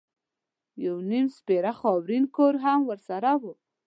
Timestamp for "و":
3.41-3.43